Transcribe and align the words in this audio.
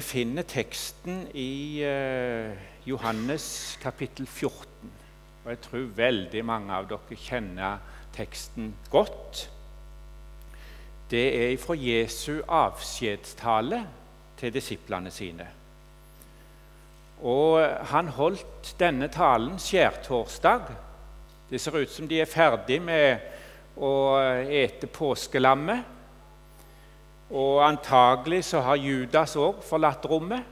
Vi 0.00 0.04
finner 0.04 0.46
teksten 0.48 1.26
i 1.36 1.82
eh, 1.84 2.56
Johannes 2.88 3.76
kapittel 3.82 4.24
14. 4.26 4.92
Og 5.44 5.50
jeg 5.50 5.58
tror 5.60 5.90
veldig 5.98 6.40
mange 6.48 6.72
av 6.72 6.86
dere 6.88 7.18
kjenner 7.20 7.82
teksten 8.16 8.70
godt. 8.88 9.42
Det 11.12 11.26
er 11.42 11.52
fra 11.60 11.76
Jesu 11.76 12.40
avskjedstale 12.48 13.82
til 14.40 14.56
disiplene 14.56 15.12
sine. 15.12 15.50
Og 17.20 17.60
han 17.92 18.08
holdt 18.16 18.72
denne 18.80 19.12
talen 19.12 19.60
skjærtorsdag. 19.60 20.72
Det 21.50 21.60
ser 21.60 21.76
ut 21.76 21.92
som 21.92 22.08
de 22.08 22.22
er 22.24 22.36
ferdig 22.38 22.80
med 22.88 23.20
å 23.76 24.16
ete 24.48 24.88
påskelammet. 24.88 25.99
Og 27.30 27.60
antagelig 27.62 28.44
så 28.44 28.60
har 28.66 28.80
Judas 28.80 29.36
òg 29.38 29.62
forlatt 29.62 30.06
rommet. 30.10 30.42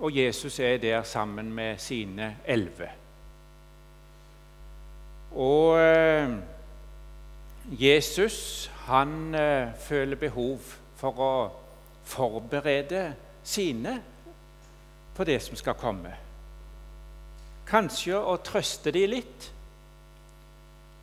Og 0.00 0.16
Jesus 0.16 0.58
er 0.60 0.78
der 0.80 1.02
sammen 1.02 1.52
med 1.52 1.78
sine 1.78 2.36
elleve. 2.44 2.88
Og 5.36 5.78
eh, 5.78 6.30
Jesus 7.70 8.70
han 8.86 9.34
eh, 9.34 9.74
føler 9.78 10.16
behov 10.16 10.58
for 10.96 11.20
å 11.20 11.34
forberede 12.04 13.04
sine 13.44 14.00
på 15.14 15.24
det 15.24 15.38
som 15.44 15.56
skal 15.56 15.76
komme. 15.78 16.16
Kanskje 17.68 18.18
å 18.18 18.38
trøste 18.42 18.90
dem 18.90 19.12
litt, 19.12 19.50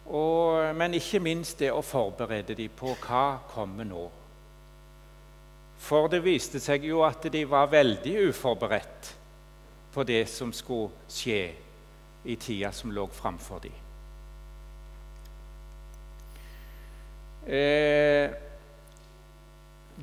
og, 0.08 0.74
men 0.76 0.96
ikke 0.98 1.21
minst 1.24 1.60
det 1.62 1.70
å 1.71 1.84
forberede 1.84 2.55
dem 2.58 2.74
på 2.76 2.96
hva 3.05 3.38
kommer 3.54 3.88
nå. 3.88 4.08
For 5.80 6.09
det 6.12 6.23
viste 6.26 6.59
seg 6.63 6.88
jo 6.90 7.04
at 7.05 7.27
de 7.31 7.44
var 7.48 7.70
veldig 7.72 8.16
uforberedt 8.30 9.13
på 9.93 10.04
det 10.07 10.24
som 10.29 10.52
skulle 10.54 10.91
skje 11.10 11.41
i 12.27 12.35
tida 12.35 12.71
som 12.76 12.91
lå 12.91 13.05
framfor 13.13 13.62
dem. 13.63 13.84
Eh, 17.48 18.34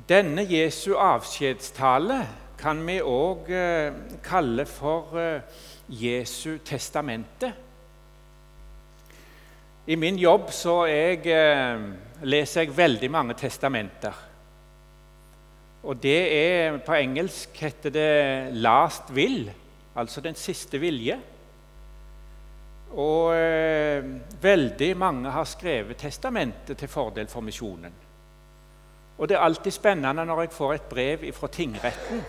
denne 0.09 0.43
Jesu 0.49 0.95
avskjedstale 0.97 2.23
kan 2.59 2.81
vi 2.87 2.97
òg 2.99 3.51
eh, 3.53 3.93
kalle 4.25 4.65
for 4.65 5.15
eh, 5.21 5.61
Jesu 5.87 6.57
testamente. 6.65 7.51
I 9.85 9.95
min 10.01 10.17
jobb 10.17 10.49
så 10.49 10.79
jeg, 10.89 11.27
eh, 11.29 11.83
leser 12.25 12.65
jeg 12.65 12.77
veldig 12.77 13.11
mange 13.13 13.37
testamenter. 13.37 14.17
Og 15.85 16.01
det 16.01 16.21
er, 16.33 16.77
På 16.77 16.93
engelsk 16.93 17.49
heter 17.61 17.89
det 17.89 18.53
'last 18.53 19.11
will', 19.11 19.51
altså 19.95 20.21
den 20.21 20.35
siste 20.35 20.79
vilje. 20.79 21.19
Og 22.91 23.35
eh, 23.35 24.03
veldig 24.41 24.97
mange 24.97 25.31
har 25.31 25.43
skrevet 25.43 25.97
testamentet 25.97 26.77
til 26.77 26.87
fordel 26.87 27.27
for 27.27 27.41
misjonen. 27.41 27.93
Og 29.17 29.29
det 29.29 29.35
er 29.35 29.41
alltid 29.41 29.71
spennende 29.71 30.25
når 30.25 30.41
jeg 30.41 30.51
får 30.51 30.73
et 30.73 30.81
brev 30.81 31.33
fra 31.33 31.47
tingretten. 31.47 32.21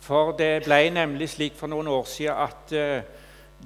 For 0.00 0.32
det 0.32 0.64
ble 0.64 0.90
nemlig 0.90 1.28
slik 1.28 1.56
for 1.56 1.66
noen 1.66 1.88
år 1.88 2.04
siden 2.04 2.36
at 2.44 2.72
eh, 2.72 3.02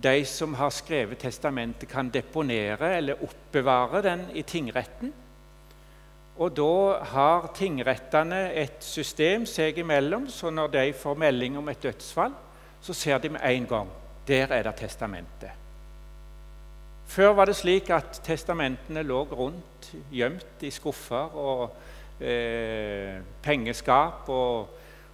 de 0.02 0.24
som 0.24 0.54
har 0.54 0.70
skrevet 0.70 1.18
testamentet, 1.18 1.88
kan 1.88 2.08
deponere 2.08 2.96
eller 2.96 3.22
oppbevare 3.22 4.02
den 4.02 4.24
i 4.34 4.42
tingretten. 4.42 5.12
Og 6.40 6.54
da 6.56 7.04
har 7.12 7.50
tingrettene 7.56 8.46
et 8.56 8.80
system 8.84 9.44
seg 9.48 9.82
imellom, 9.82 10.28
så 10.32 10.50
når 10.50 10.72
de 10.72 10.86
får 10.96 11.18
melding 11.20 11.58
om 11.60 11.68
et 11.68 11.82
dødsfall, 11.82 12.32
så 12.82 12.96
ser 12.96 13.18
de 13.18 13.34
med 13.34 13.44
en 13.44 13.66
gang 13.68 13.90
der 14.26 14.54
er 14.54 14.62
det 14.62 14.74
testamentet. 14.78 15.50
Før 17.12 17.34
var 17.36 17.50
det 17.50 17.56
slik 17.58 17.90
at 17.92 18.22
testamentene 18.24 19.02
lå 19.04 19.24
rundt, 19.34 19.90
gjemt 20.14 20.62
i 20.64 20.70
skuffer 20.72 21.34
og 21.36 21.74
eh, 22.22 23.18
pengeskap 23.42 24.30
og, 24.32 24.70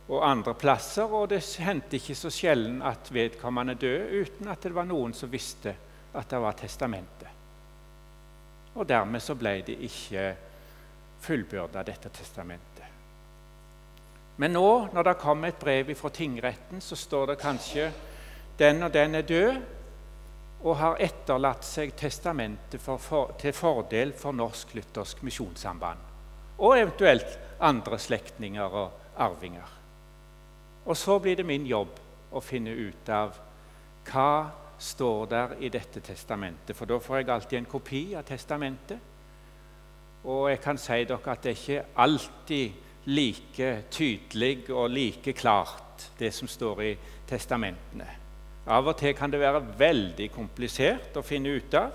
og, 0.07 0.21
andre 0.23 0.55
plasser, 0.55 1.09
og 1.11 1.31
det 1.33 1.43
hendte 1.65 1.99
ikke 1.99 2.15
så 2.15 2.31
sjelden 2.31 2.83
at 2.87 3.11
vedkommende 3.11 3.75
døde 3.75 4.23
uten 4.23 4.53
at 4.53 4.63
det 4.63 4.75
var 4.77 4.87
noen 4.87 5.17
som 5.17 5.33
visste 5.33 5.75
at 6.15 6.31
det 6.31 6.41
var 6.45 6.55
testamentet. 6.61 7.35
Og 8.79 8.87
dermed 8.87 9.25
så 9.25 9.35
ble 9.35 9.57
det 9.67 9.81
ikke 9.89 10.29
fullbyrda 11.21 11.83
dette 11.87 12.09
testamentet. 12.09 12.85
Men 14.39 14.55
nå, 14.55 14.89
når 14.95 15.03
det 15.03 15.19
kommer 15.19 15.51
et 15.51 15.59
brev 15.59 15.91
fra 15.99 16.11
tingretten, 16.15 16.81
så 16.81 16.97
står 16.97 17.33
det 17.33 17.41
kanskje 17.43 17.89
den 18.59 18.83
og 18.87 18.93
den 18.95 19.19
er 19.19 19.27
død 19.27 19.57
og 20.63 20.77
har 20.79 21.01
etterlatt 21.03 21.67
seg 21.67 21.95
testamentet 21.99 22.83
for, 22.83 22.99
for, 23.03 23.35
til 23.39 23.55
fordel 23.55 24.13
for 24.19 24.35
Norsk-Luthersk 24.35 25.23
Misjonssamband. 25.27 25.99
Og 26.59 26.79
eventuelt 26.79 27.39
andre 27.63 27.99
slektninger 27.99 28.79
og 28.83 29.19
arvinger. 29.19 29.75
Og 30.87 30.97
så 30.97 31.19
blir 31.19 31.37
det 31.39 31.47
min 31.47 31.67
jobb 31.67 31.99
å 32.33 32.43
finne 32.43 32.71
ut 32.75 33.11
av 33.11 33.37
hva 34.09 34.33
står 34.79 35.27
der 35.31 35.55
i 35.61 35.71
dette 35.71 36.01
testamentet. 36.01 36.77
For 36.77 36.87
da 36.87 36.99
får 37.03 37.21
jeg 37.21 37.31
alltid 37.35 37.59
en 37.59 37.71
kopi 37.71 38.03
av 38.19 38.27
testamentet. 38.27 38.99
Og 40.29 40.51
jeg 40.51 40.61
kan 40.61 40.79
si 40.81 41.05
dere 41.09 41.33
at 41.33 41.45
det 41.45 41.55
er 41.55 41.61
ikke 41.63 41.85
alltid 42.05 42.85
like 43.09 43.69
tydelig 43.91 44.71
og 44.71 44.91
like 44.93 45.33
klart, 45.33 46.11
det 46.19 46.35
som 46.35 46.49
står 46.49 46.83
i 46.85 46.91
testamentene. 47.29 48.09
Av 48.69 48.85
og 48.85 48.99
til 49.01 49.15
kan 49.17 49.33
det 49.33 49.41
være 49.41 49.63
veldig 49.81 50.29
komplisert 50.35 51.17
å 51.17 51.25
finne 51.25 51.55
ut 51.57 51.75
av. 51.79 51.95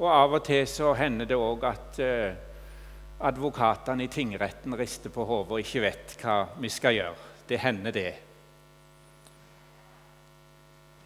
Og 0.00 0.08
av 0.10 0.34
og 0.34 0.42
til 0.42 0.66
så 0.66 0.90
hender 0.98 1.28
det 1.30 1.38
òg 1.38 1.66
at 1.68 2.00
eh, 2.02 2.34
advokatene 3.22 4.08
i 4.08 4.10
tingretten 4.10 4.74
rister 4.74 5.14
på 5.14 5.22
hodet 5.28 5.54
og 5.54 5.62
ikke 5.62 5.84
vet 5.84 6.16
hva 6.18 6.40
vi 6.58 6.72
skal 6.72 6.98
gjøre. 6.98 7.30
Det 7.46 7.60
hender, 7.62 7.94
det. 7.94 8.14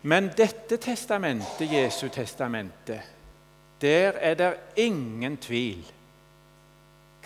Men 0.09 0.30
dette 0.32 0.78
testamentet, 0.80 1.69
Jesu 1.69 2.09
testamentet, 2.09 3.15
der 3.82 4.16
er 4.16 4.34
det 4.38 4.53
ingen 4.80 5.36
tvil 5.36 5.84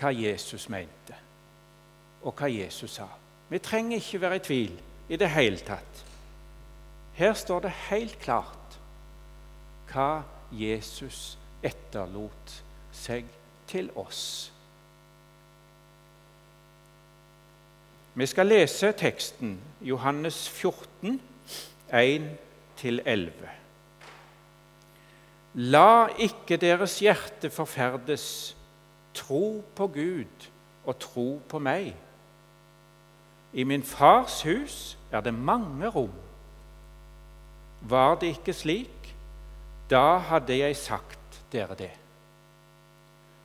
hva 0.02 0.10
Jesus 0.10 0.66
mente, 0.68 1.14
og 2.22 2.34
hva 2.34 2.50
Jesus 2.50 2.98
sa. 2.98 3.06
Vi 3.48 3.60
trenger 3.62 4.00
ikke 4.00 4.20
være 4.20 4.40
i 4.40 4.46
tvil 4.46 4.80
i 5.12 5.18
det 5.20 5.30
hele 5.30 5.60
tatt. 5.62 6.02
Her 7.14 7.34
står 7.38 7.66
det 7.66 7.74
helt 7.90 8.18
klart 8.22 8.78
hva 9.92 10.22
Jesus 10.56 11.36
etterlot 11.62 12.56
seg 12.96 13.28
til 13.68 13.90
oss. 13.96 14.50
Vi 18.14 18.26
skal 18.28 18.50
lese 18.50 18.90
teksten 18.92 19.54
Johannes 19.80 20.44
14, 20.48 21.20
1-11. 21.92 23.52
La 25.54 26.08
ikke 26.20 26.56
deres 26.60 26.98
hjerte 27.04 27.48
forferdes. 27.52 28.56
Tro 29.14 29.64
på 29.76 29.86
Gud 29.86 30.48
og 30.84 30.98
tro 30.98 31.26
på 31.48 31.60
meg. 31.62 31.92
I 33.52 33.64
min 33.68 33.82
fars 33.82 34.42
hus 34.42 34.98
er 35.12 35.20
det 35.20 35.34
mange 35.34 35.88
rom. 35.92 36.14
Var 37.82 38.14
det 38.20 38.36
ikke 38.36 38.54
slik, 38.56 39.14
da 39.90 40.16
hadde 40.30 40.56
jeg 40.56 40.76
sagt 40.76 41.42
dere 41.52 41.76
det. 41.76 41.90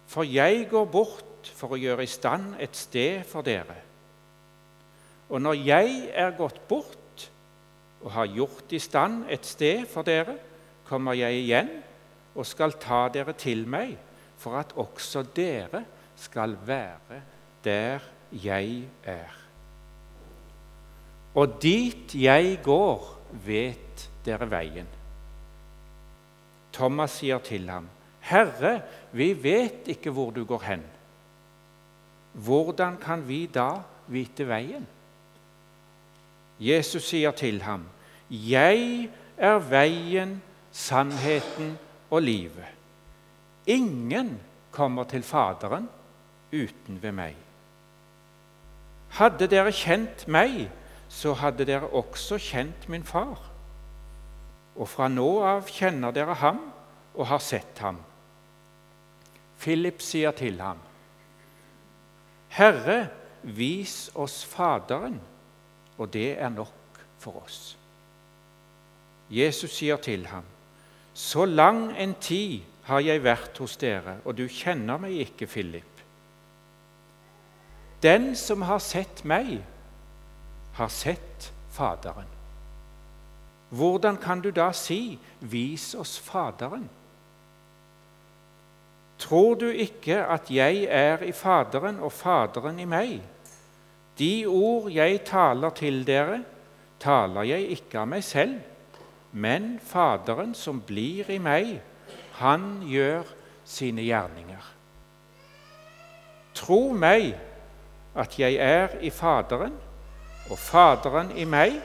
For 0.08 0.24
jeg 0.24 0.70
går 0.72 0.86
bort 0.86 1.52
for 1.58 1.76
å 1.76 1.80
gjøre 1.80 2.06
i 2.06 2.12
stand 2.12 2.56
et 2.64 2.76
sted 2.78 3.26
for 3.28 3.44
dere. 3.44 3.76
Og 5.28 5.42
når 5.44 5.60
jeg 5.60 5.98
er 6.16 6.38
gått 6.38 6.62
bort 6.70 7.28
og 8.02 8.12
har 8.16 8.30
gjort 8.32 8.72
i 8.72 8.80
stand 8.80 9.26
et 9.30 9.46
sted 9.46 9.84
for 9.92 10.08
dere, 10.08 10.38
kommer 10.88 11.18
jeg 11.18 11.42
igjen 11.42 11.72
og 12.38 12.48
skal 12.48 12.78
ta 12.80 13.08
dere 13.12 13.34
til 13.36 13.66
meg 13.68 13.98
for 14.38 14.60
at 14.60 14.74
også 14.76 15.26
dere 15.36 15.84
skal 16.16 16.58
være 16.66 17.22
der 17.64 18.00
jeg 18.32 18.84
er. 19.04 19.34
Og 21.36 21.62
dit 21.62 22.16
jeg 22.16 22.60
går, 22.64 23.18
vet 23.46 24.10
dere 24.26 24.48
veien. 24.52 24.88
Thomas 26.74 27.12
sier 27.20 27.40
til 27.40 27.70
ham, 27.70 27.90
'Herre, 28.22 28.82
vi 29.12 29.34
vet 29.44 29.88
ikke 29.88 30.12
hvor 30.12 30.32
du 30.32 30.46
går 30.46 30.62
hen.' 30.64 30.86
Hvordan 32.34 32.98
kan 32.98 33.28
vi 33.28 33.46
da 33.46 33.82
vite 34.08 34.48
veien? 34.48 34.88
Jesus 36.60 37.04
sier 37.04 37.32
til 37.32 37.62
ham, 37.62 37.86
'Jeg 38.30 39.10
er 39.38 39.58
veien, 39.58 40.42
sannheten 40.72 41.78
og 42.10 42.22
livet.' 42.22 42.77
Ingen 43.68 44.40
kommer 44.72 45.04
til 45.04 45.24
Faderen 45.24 45.90
uten 46.54 47.02
ved 47.02 47.12
meg. 47.12 47.36
Hadde 49.20 49.48
dere 49.52 49.72
kjent 49.76 50.28
meg, 50.32 50.68
så 51.10 51.34
hadde 51.36 51.66
dere 51.68 51.90
også 51.96 52.40
kjent 52.40 52.88
min 52.92 53.04
far. 53.04 53.40
Og 54.76 54.88
fra 54.88 55.08
nå 55.12 55.28
av 55.44 55.68
kjenner 55.72 56.16
dere 56.16 56.38
ham 56.40 56.62
og 57.16 57.28
har 57.28 57.42
sett 57.44 57.80
ham. 57.84 58.00
Philip 59.60 60.04
sier 60.06 60.36
til 60.38 60.62
ham, 60.62 60.78
Herre, 62.54 63.10
vis 63.44 64.10
oss 64.16 64.44
Faderen, 64.46 65.20
og 65.98 66.14
det 66.14 66.38
er 66.40 66.50
nok 66.54 67.02
for 67.20 67.42
oss. 67.44 67.76
Jesus 69.30 69.74
sier 69.76 69.98
til 69.98 70.28
ham, 70.28 70.44
Så 71.14 71.46
lang 71.46 71.98
en 71.98 72.14
tid 72.22 72.62
har 72.88 73.04
jeg 73.04 73.24
vært 73.24 73.60
hos 73.60 73.76
dere, 73.80 74.18
og 74.26 74.38
du 74.38 74.46
kjenner 74.48 75.00
meg 75.02 75.18
ikke, 75.26 75.48
Philip. 75.48 76.04
Den 78.04 78.32
som 78.38 78.64
har 78.68 78.80
sett 78.84 79.24
meg, 79.28 79.58
har 80.78 80.92
sett 80.94 81.52
Faderen. 81.74 82.30
Hvordan 83.70 84.18
kan 84.18 84.42
du 84.42 84.52
da 84.52 84.72
si 84.72 85.20
'vis 85.42 85.96
oss 85.96 86.18
Faderen'? 86.20 86.88
Tror 89.18 89.56
du 89.56 89.68
ikke 89.70 90.26
at 90.26 90.52
jeg 90.52 90.86
er 90.90 91.24
i 91.26 91.32
Faderen 91.32 92.00
og 92.00 92.12
Faderen 92.12 92.80
i 92.80 92.86
meg? 92.86 93.22
De 94.18 94.46
ord 94.46 94.90
jeg 94.92 95.24
taler 95.26 95.70
til 95.70 96.04
dere, 96.08 96.44
taler 97.00 97.42
jeg 97.42 97.70
ikke 97.78 98.00
av 98.00 98.08
meg 98.08 98.24
selv, 98.24 98.60
men 99.32 99.80
Faderen 99.84 100.54
som 100.54 100.82
blir 100.82 101.30
i 101.30 101.38
meg, 101.38 101.82
han 102.38 102.82
gjør 102.86 103.28
sine 103.68 104.06
gjerninger. 104.06 104.74
Tro 106.58 106.82
meg 106.94 107.32
at 108.18 108.38
jeg 108.40 108.58
er 108.62 108.98
i 109.06 109.12
Faderen 109.14 109.76
og 110.50 110.58
Faderen 110.60 111.32
i 111.38 111.46
meg. 111.50 111.78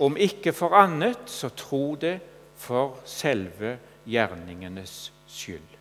Om 0.00 0.16
ikke 0.20 0.52
for 0.52 0.76
annet, 0.76 1.24
så 1.26 1.48
tro 1.56 1.96
det 2.00 2.18
for 2.56 3.00
selve 3.08 3.78
gjerningenes 4.06 5.12
skyld. 5.28 5.72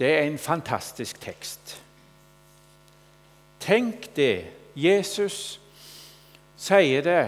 Det 0.00 0.14
er 0.18 0.22
en 0.22 0.38
fantastisk 0.38 1.20
tekst. 1.20 1.82
Tenk 3.60 4.16
det. 4.16 4.46
Jesus 4.76 5.60
sier 6.56 7.02
det 7.04 7.24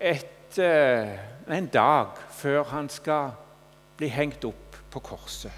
et, 0.00 0.33
eh, 0.58 1.18
en 1.48 1.66
dag 1.66 2.16
før 2.30 2.64
han 2.64 2.88
skal 2.88 3.30
bli 3.96 4.08
hengt 4.08 4.44
opp 4.44 4.76
på 4.90 5.00
korset 5.00 5.52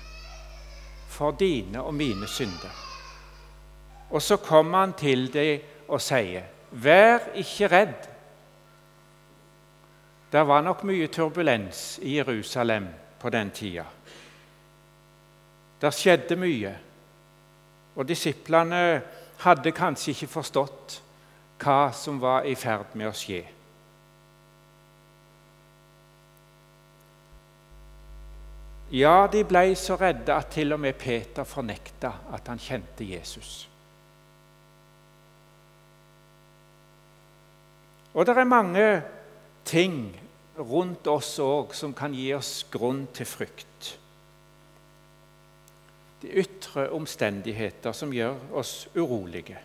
for 1.17 1.33
dine 1.33 1.81
og 1.83 1.95
mine 1.95 2.29
synder. 2.29 2.73
Og 4.11 4.23
så 4.23 4.37
kommer 4.37 4.79
han 4.79 4.93
til 4.93 5.33
dem 5.33 5.61
og 5.89 6.01
sier, 6.01 6.43
'Vær 6.71 7.19
ikke 7.35 7.69
redd'. 7.69 8.09
Det 10.33 10.47
var 10.49 10.61
nok 10.61 10.85
mye 10.85 11.07
turbulens 11.07 11.99
i 12.03 12.17
Jerusalem 12.17 12.89
på 13.19 13.31
den 13.31 13.51
tida. 13.51 13.85
Det 15.81 15.95
skjedde 15.95 16.37
mye, 16.37 16.79
og 17.97 18.09
disiplene 18.09 19.03
hadde 19.39 19.73
kanskje 19.73 20.11
ikke 20.11 20.27
forstått 20.27 21.03
hva 21.59 21.93
som 21.93 22.21
var 22.21 22.43
i 22.43 22.55
ferd 22.55 22.95
med 22.95 23.09
å 23.09 23.13
skje. 23.13 23.56
Ja, 28.95 29.27
de 29.27 29.43
ble 29.43 29.73
så 29.75 29.97
redde 29.99 30.35
at 30.35 30.53
til 30.55 30.73
og 30.73 30.81
med 30.81 30.95
Peter 30.95 31.45
fornekta 31.45 32.13
at 32.37 32.47
han 32.47 32.61
kjente 32.63 33.07
Jesus. 33.07 33.69
Og 38.15 38.27
det 38.27 38.37
er 38.39 38.49
mange 38.49 39.03
ting 39.65 40.15
rundt 40.59 41.07
oss 41.11 41.35
òg 41.43 41.75
som 41.77 41.93
kan 41.95 42.15
gi 42.17 42.31
oss 42.33 42.63
grunn 42.73 43.09
til 43.13 43.29
frykt. 43.29 43.91
De 46.23 46.31
ytre 46.41 46.87
omstendigheter 46.97 47.93
som 47.93 48.15
gjør 48.15 48.39
oss 48.57 48.87
urolige. 48.95 49.59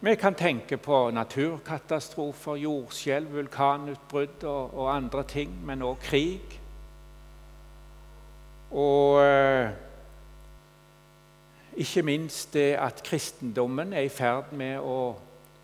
Vi 0.00 0.14
kan 0.14 0.34
tenke 0.34 0.76
på 0.76 1.10
naturkatastrofer, 1.10 2.56
jordskjelv, 2.62 3.32
vulkanutbrudd 3.32 4.44
og, 4.44 4.74
og, 4.74 4.90
andre 4.94 5.24
ting, 5.24 5.52
men 5.66 5.82
òg 5.82 6.00
krig. 6.04 6.60
Og 8.70 9.20
eh, 9.22 9.70
ikke 11.76 12.02
minst 12.02 12.54
det 12.56 12.74
at 12.80 13.02
kristendommen 13.04 13.92
er 13.92 14.06
i 14.06 14.12
ferd 14.12 14.52
med 14.56 14.80
å 14.80 15.14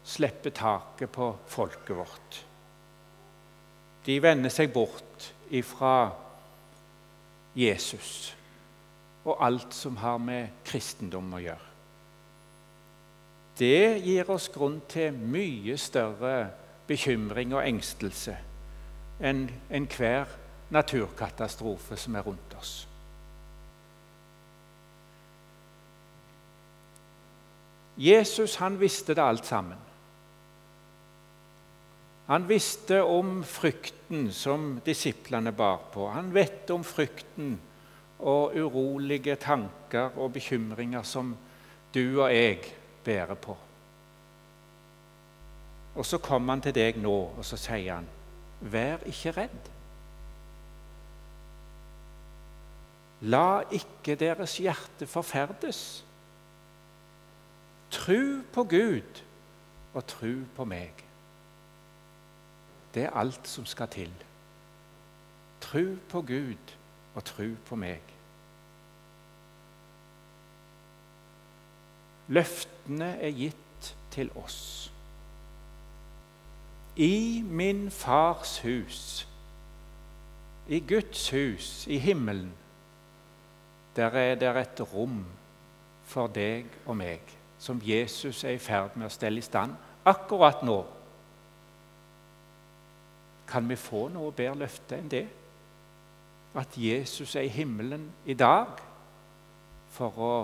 slippe 0.04 0.52
taket 0.54 1.10
på 1.14 1.30
folket 1.48 1.96
vårt. 1.96 2.38
De 4.06 4.18
vender 4.22 4.50
seg 4.50 4.72
bort 4.74 5.30
ifra 5.54 6.10
Jesus 7.54 8.32
og 9.22 9.38
alt 9.44 9.74
som 9.76 9.96
har 10.02 10.18
med 10.18 10.62
kristendom 10.66 11.28
å 11.36 11.42
gjøre. 11.42 11.68
Det 13.58 14.00
gir 14.02 14.30
oss 14.32 14.48
grunn 14.50 14.80
til 14.90 15.14
mye 15.14 15.76
større 15.78 16.48
bekymring 16.88 17.52
og 17.54 17.62
engstelse 17.62 18.34
enn 19.22 19.44
enhver 19.70 20.32
naturkatastrofe 20.72 21.98
som 22.00 22.16
er 22.16 22.26
rundt 22.26 22.56
oss. 22.58 22.72
Jesus 28.02 28.56
han 28.58 28.80
visste 28.80 29.14
det 29.14 29.22
alt 29.22 29.46
sammen. 29.46 29.78
Han 32.26 32.48
visste 32.48 33.02
om 33.02 33.42
frykten 33.44 34.30
som 34.32 34.80
disiplene 34.86 35.52
bar 35.52 35.84
på. 35.92 36.08
Han 36.10 36.32
vet 36.34 36.70
om 36.74 36.84
frykten 36.86 37.58
og 38.22 38.56
urolige 38.56 39.36
tanker 39.36 40.16
og 40.16 40.32
bekymringer 40.32 41.02
som 41.06 41.34
du 41.94 42.22
og 42.22 42.30
jeg 42.32 42.62
bærer 43.04 43.34
på. 43.34 43.56
Og 45.94 46.06
så 46.06 46.18
kommer 46.18 46.56
han 46.56 46.62
til 46.64 46.74
deg 46.74 46.96
nå, 47.02 47.16
og 47.36 47.44
så 47.44 47.56
sier 47.60 47.94
han, 47.94 48.08
'Vær 48.62 49.04
ikke 49.06 49.32
redd'. 49.36 49.70
La 53.20 53.62
ikke 53.70 54.14
deres 54.14 54.56
hjerte 54.56 55.06
forferdes. 55.06 56.04
Tru 57.92 58.42
på 58.52 58.64
Gud 58.64 59.22
og 59.94 60.06
tru 60.06 60.44
på 60.56 60.64
meg. 60.64 61.04
Det 62.94 63.04
er 63.04 63.16
alt 63.16 63.48
som 63.48 63.66
skal 63.68 63.88
til. 63.92 64.12
Tru 65.60 65.96
på 66.08 66.22
Gud 66.22 66.72
og 67.14 67.24
tru 67.24 67.52
på 67.68 67.76
meg. 67.76 68.00
Løftene 72.32 73.10
er 73.20 73.36
gitt 73.36 73.94
til 74.10 74.30
oss. 74.40 74.88
I 76.96 77.42
min 77.44 77.90
fars 77.90 78.58
hus, 78.64 79.28
i 80.68 80.80
Guds 80.80 81.30
hus, 81.30 81.86
i 81.86 81.98
himmelen, 81.98 82.52
der 83.96 84.16
er 84.16 84.34
det 84.34 84.56
et 84.56 84.80
rom 84.94 85.24
for 86.04 86.28
deg 86.32 86.68
og 86.86 86.96
meg, 86.96 87.20
som 87.62 87.78
Jesus 87.84 88.42
er 88.44 88.56
i 88.56 88.62
ferd 88.62 88.96
med 88.98 89.06
å 89.06 89.14
stelle 89.14 89.38
i 89.38 89.46
stand 89.46 89.76
akkurat 90.08 90.64
nå. 90.66 90.80
Kan 93.46 93.68
vi 93.70 93.78
få 93.78 94.08
noe 94.10 94.32
bedre 94.34 94.64
løfte 94.64 94.98
enn 94.98 95.12
det? 95.12 95.26
At 96.58 96.74
Jesus 96.76 97.36
er 97.38 97.46
i 97.46 97.54
himmelen 97.54 98.08
i 98.26 98.34
dag 98.34 98.82
for 99.94 100.18
å 100.18 100.34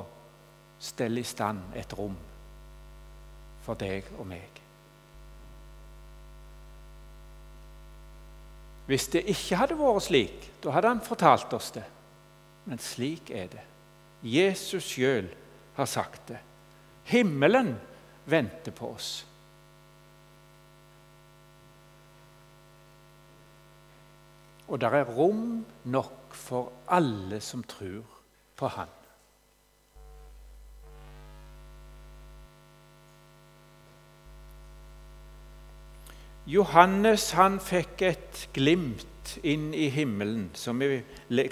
stelle 0.79 1.25
i 1.25 1.27
stand 1.27 1.75
et 1.77 1.93
rom 1.99 2.15
for 3.67 3.77
deg 3.77 4.07
og 4.17 4.25
meg. 4.29 4.63
Hvis 8.89 9.11
det 9.13 9.27
ikke 9.29 9.59
hadde 9.61 9.77
vært 9.77 10.07
slik, 10.07 10.51
da 10.63 10.73
hadde 10.73 10.95
han 10.95 11.05
fortalt 11.05 11.53
oss 11.53 11.75
det. 11.75 11.85
Men 12.65 12.81
slik 12.81 13.29
er 13.35 13.51
det. 13.53 13.65
Jesus 14.25 14.87
sjøl 14.95 15.29
har 15.77 15.91
sagt 15.91 16.31
det. 16.31 16.39
Himmelen 17.09 17.73
venter 18.29 18.75
på 18.77 18.93
oss. 18.93 19.11
Og 24.69 24.81
der 24.81 25.01
er 25.01 25.09
rom 25.17 25.65
nok 25.89 26.37
for 26.37 26.73
alle 26.93 27.41
som 27.41 27.65
tror 27.65 28.05
på 28.57 28.69
Han. 28.77 28.93
Johannes 36.49 37.27
han 37.37 37.59
fikk 37.61 38.03
et 38.09 38.39
glimt 38.57 39.35
inn 39.45 39.67
i 39.77 39.91
himmelen, 39.93 40.47
som 40.57 40.81
vi 40.81 41.03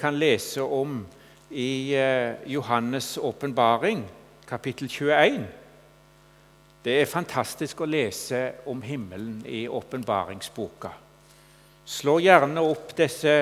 kan 0.01 0.17
lese 0.17 0.65
om 0.65 1.03
i 1.53 1.93
eh, 1.93 2.39
Johannes' 2.49 3.19
åpenbaring, 3.21 4.07
kapittel 4.47 4.89
21. 4.89 5.47
Det 6.85 7.01
er 7.01 7.09
fantastisk 7.11 7.81
å 7.83 7.89
lese 7.91 8.41
om 8.71 8.83
himmelen 8.87 9.41
i 9.51 9.65
åpenbaringsboka. 9.67 10.93
Slå 11.87 12.19
gjerne 12.23 12.63
opp 12.63 12.93
disse 12.99 13.33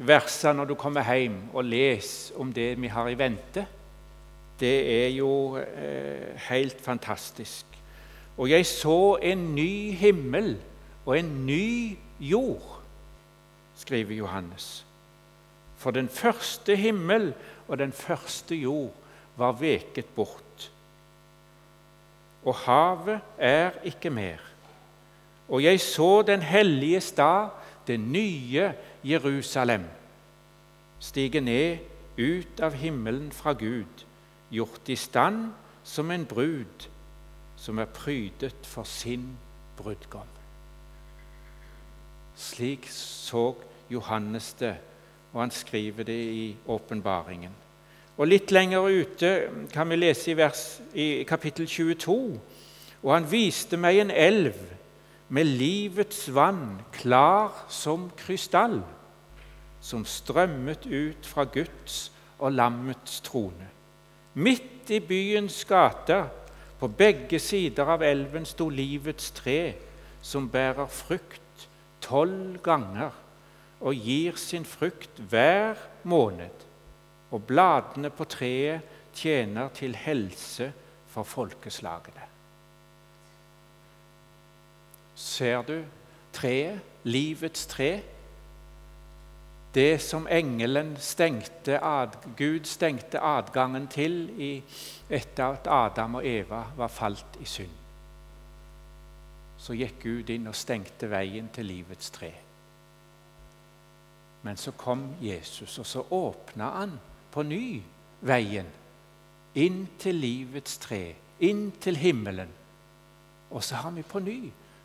versene 0.00 0.62
når 0.62 0.70
du 0.70 0.74
kommer 0.80 1.04
hjem, 1.04 1.36
og 1.52 1.68
les 1.68 2.32
om 2.40 2.52
det 2.52 2.70
vi 2.80 2.88
har 2.92 3.10
i 3.12 3.18
vente. 3.18 3.66
Det 4.60 4.76
er 4.94 5.10
jo 5.12 5.58
eh, 5.60 6.32
helt 6.48 6.80
fantastisk. 6.80 7.66
Og 8.38 8.48
jeg 8.48 8.64
så 8.66 9.18
en 9.20 9.50
ny 9.54 9.92
himmel 10.00 10.54
og 11.04 11.18
en 11.18 11.30
ny 11.44 11.98
jord, 12.20 12.80
skriver 13.76 14.16
Johannes. 14.16 14.86
For 15.76 15.92
den 15.92 16.08
første 16.08 16.76
himmel 16.76 17.32
og 17.68 17.78
den 17.78 17.92
første 17.92 18.56
jord 18.56 19.01
var 19.36 19.56
veket 19.58 20.08
bort. 20.16 20.70
Og 22.44 22.54
havet 22.54 23.20
er 23.38 23.78
ikke 23.86 24.10
mer. 24.10 24.40
Og 25.48 25.62
jeg 25.62 25.80
så 25.80 26.22
den 26.22 26.42
hellige 26.42 27.00
stad, 27.00 27.48
det 27.86 28.00
nye 28.00 28.72
Jerusalem, 29.04 29.84
stige 30.98 31.40
ned 31.40 31.78
ut 32.18 32.60
av 32.60 32.76
himmelen 32.78 33.32
fra 33.32 33.52
Gud, 33.52 34.04
gjort 34.50 34.88
i 34.88 34.96
stand 34.96 35.50
som 35.84 36.10
en 36.10 36.26
brud 36.26 36.88
som 37.56 37.78
er 37.78 37.90
prydet 37.90 38.66
for 38.66 38.84
sin 38.84 39.38
brudgom. 39.76 40.28
Slik 42.36 42.88
så 42.90 43.52
Johannes 43.90 44.52
det 44.60 44.76
og 45.32 45.40
han 45.40 45.50
skriver 45.50 46.04
det 46.04 46.22
i 46.32 46.56
åpenbaringen. 46.66 47.52
Og 48.20 48.28
Litt 48.28 48.52
lenger 48.52 48.88
ute 48.92 49.30
kan 49.72 49.88
vi 49.88 49.96
lese 49.96 50.32
i, 50.32 50.36
vers, 50.36 50.80
i 50.94 51.24
kapittel 51.28 51.66
22. 51.66 52.16
Og 53.02 53.14
han 53.14 53.28
viste 53.30 53.78
meg 53.80 54.02
en 54.02 54.12
elv 54.12 54.58
med 55.32 55.48
livets 55.48 56.26
vann, 56.34 56.82
klar 56.92 57.64
som 57.72 58.10
krystall, 58.20 58.82
som 59.80 60.04
strømmet 60.04 60.84
ut 60.86 61.26
fra 61.26 61.46
Guds 61.48 62.10
og 62.38 62.52
lammets 62.52 63.22
trone. 63.24 63.70
Midt 64.34 64.90
i 64.92 65.00
byens 65.00 65.64
gater, 65.68 66.28
på 66.82 66.88
begge 66.88 67.38
sider 67.38 67.86
av 67.94 68.02
elven, 68.02 68.44
sto 68.44 68.66
livets 68.68 69.30
tre, 69.36 69.74
som 70.22 70.48
bærer 70.50 70.90
frukt 70.90 71.68
tolv 72.02 72.58
ganger 72.62 73.14
og 73.82 73.94
gir 73.94 74.36
sin 74.38 74.66
frukt 74.66 75.20
hver 75.30 75.78
måned, 76.02 76.66
og 77.32 77.46
bladene 77.48 78.10
på 78.12 78.26
treet 78.28 79.00
tjener 79.16 79.72
til 79.76 79.96
helse 79.96 80.68
for 81.12 81.28
folkeslagene. 81.28 82.28
Ser 85.14 85.62
du 85.68 85.76
treet, 86.32 86.80
livets 87.04 87.66
tre? 87.66 87.92
Det 89.74 90.00
som 90.04 90.26
engelen 90.28 90.96
stengte, 91.00 91.78
Gud 92.36 92.64
stengte 92.68 93.20
adgangen 93.20 93.88
til 93.88 94.28
etter 95.08 95.44
at 95.56 95.68
Adam 95.68 96.20
og 96.20 96.26
Eva 96.28 96.64
var 96.76 96.92
falt 96.92 97.38
i 97.40 97.48
synd. 97.48 97.78
Så 99.56 99.76
gikk 99.78 100.02
Gud 100.02 100.32
inn 100.34 100.50
og 100.50 100.58
stengte 100.58 101.08
veien 101.08 101.48
til 101.54 101.70
livets 101.70 102.10
tre. 102.12 102.32
Men 104.42 104.58
så 104.58 104.74
kom 104.76 105.06
Jesus, 105.22 105.78
og 105.78 105.86
så 105.86 106.04
åpna 106.10 106.70
han 106.76 106.98
på 107.32 107.42
ny 107.42 107.82
veien 108.20 108.68
inn 109.54 109.84
til 110.00 110.16
livets 110.16 110.78
tre, 110.80 111.02
inn 111.44 111.70
til 111.80 111.96
himmelen. 111.96 112.50
Og 113.50 113.64
så 113.64 113.82
har 113.82 113.92
vi 113.92 114.02
på 114.02 114.20
ny 114.24 114.38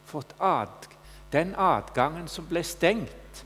fått 0.08 0.34
ad, 0.40 0.88
den 1.32 1.54
adgangen 1.60 2.28
som 2.32 2.48
ble 2.48 2.64
stengt 2.64 3.44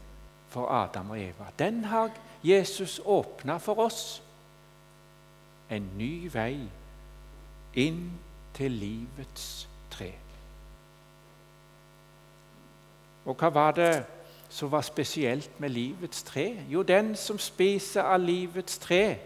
for 0.49 0.69
Adam 0.69 1.13
og 1.13 1.21
Eva. 1.21 1.49
Den 1.59 1.83
har 1.89 2.11
Jesus 2.43 2.99
åpna 3.05 3.57
for 3.57 3.79
oss. 3.85 4.21
En 5.69 5.85
ny 5.97 6.27
vei 6.33 6.57
inn 7.79 8.01
til 8.53 8.75
livets 8.75 9.67
tre. 9.93 10.11
Og 13.25 13.37
hva 13.37 13.51
var 13.53 13.77
det 13.77 13.93
som 14.51 14.71
var 14.71 14.81
spesielt 14.81 15.59
med 15.59 15.69
livets 15.69 16.23
tre? 16.23 16.57
Jo, 16.69 16.81
den 16.83 17.15
som 17.15 17.39
spiser 17.39 18.01
av 18.01 18.19
livets 18.19 18.77
tre, 18.77 19.17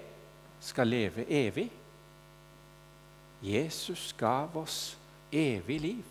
skal 0.60 0.88
leve 0.88 1.26
evig. 1.30 1.72
Jesus 3.42 4.16
gav 4.18 4.58
oss 4.58 4.98
evig 5.32 5.82
liv. 5.82 6.04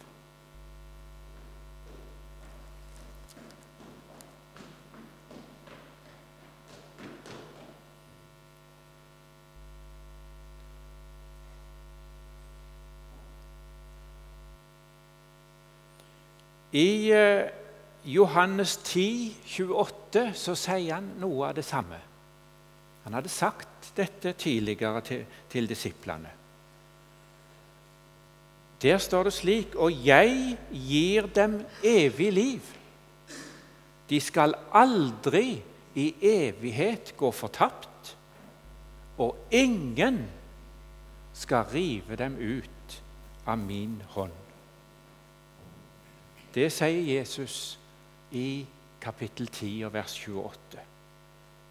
I 16.73 17.13
eh, 17.13 17.64
Johannes 18.05 18.77
10, 18.85 19.35
28, 19.47 20.35
så 20.37 20.55
sier 20.59 20.99
han 20.99 21.15
noe 21.23 21.49
av 21.49 21.55
det 21.57 21.65
samme. 21.65 21.99
Han 23.05 23.17
hadde 23.17 23.33
sagt 23.33 23.93
dette 23.97 24.35
tidligere 24.41 25.01
til, 25.05 25.25
til 25.53 25.69
disiplene. 25.69 26.33
Der 28.85 28.99
står 29.01 29.25
det 29.25 29.33
slik 29.33 29.77
Og 29.81 29.93
jeg 30.05 30.59
gir 30.71 31.29
dem 31.33 31.63
evig 31.83 32.33
liv. 32.33 32.73
De 34.11 34.21
skal 34.21 34.53
aldri 34.73 35.63
i 35.95 36.07
evighet 36.21 37.15
gå 37.17 37.31
fortapt, 37.31 38.17
og 39.19 39.37
ingen 39.51 40.27
skal 41.33 41.65
rive 41.73 42.17
dem 42.17 42.37
ut 42.37 42.99
av 43.47 43.59
min 43.59 44.03
hånd. 44.13 44.35
Det 46.55 46.69
sier 46.73 47.01
Jesus 47.17 47.79
i 48.35 48.67
kapittel 49.01 49.49
10 49.49 49.85
og 49.87 49.93
vers 49.95 50.17
28. 50.29 50.81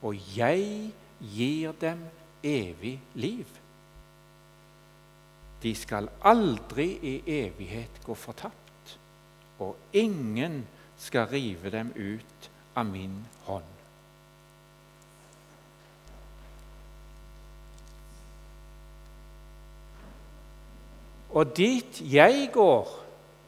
Og 0.04 0.38
jeg 0.38 0.92
gir 1.20 1.76
dem 1.82 2.06
evig 2.44 2.98
liv. 3.16 3.46
De 5.64 5.76
skal 5.76 6.10
aldri 6.28 6.90
i 7.02 7.14
evighet 7.40 8.02
gå 8.04 8.16
fortapt, 8.16 8.98
og 9.60 9.78
ingen 9.94 10.66
skal 11.00 11.28
rive 11.32 11.72
dem 11.72 11.94
ut 11.96 12.50
av 12.76 12.86
min 12.86 13.22
hånd. 13.48 13.70
Og 21.34 21.56
dit 21.58 22.02
jeg 22.14 22.50
går, 22.54 22.90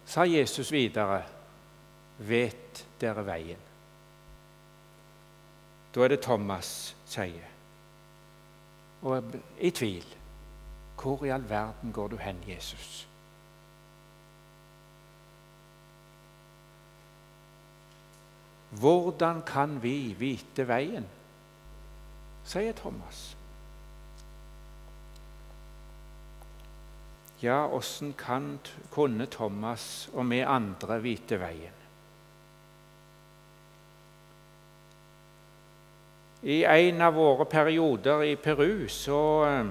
sa 0.09 0.23
Jesus 0.25 0.71
videre, 0.73 1.21
vet 2.17 2.85
dere 3.01 3.25
veien? 3.27 3.63
Da 5.95 6.03
er 6.03 6.11
det 6.11 6.21
Thomas 6.25 6.69
sier, 7.07 7.51
og 9.01 9.35
i 9.59 9.71
tvil. 9.71 10.07
Hvor 11.05 11.21
i 11.25 11.29
all 11.29 11.43
verden 11.49 11.91
går 11.93 12.07
du 12.07 12.15
hen, 12.17 12.39
Jesus? 12.47 13.07
Hvordan 18.69 19.43
kan 19.45 19.77
vi 19.83 20.15
vite 20.19 20.65
veien? 20.67 21.05
sier 22.45 22.73
Thomas. 22.77 23.37
Ja, 27.41 27.65
åssen 27.67 28.13
kunne 28.91 29.25
Thomas 29.25 30.09
og 30.13 30.29
vi 30.29 30.41
andre 30.41 31.01
vite 31.01 31.39
veien? 31.41 31.74
I 36.45 36.59
en 36.61 37.01
av 37.01 37.15
våre 37.17 37.47
perioder 37.49 38.21
i 38.21 38.35
Peru 38.37 38.85
så 38.93 39.19
eh, 39.47 39.69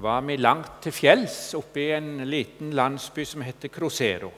var 0.00 0.22
vi 0.24 0.38
langt 0.40 0.78
til 0.86 0.94
fjells 0.96 1.36
oppe 1.58 1.82
i 1.82 1.90
en 1.92 2.22
liten 2.24 2.70
landsby 2.72 3.26
som 3.28 3.44
heter 3.44 3.68
Crucero. 3.68 4.30